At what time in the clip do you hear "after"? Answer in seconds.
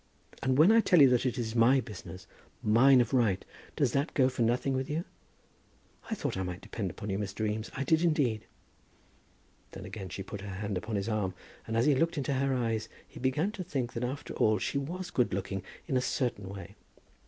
14.03-14.33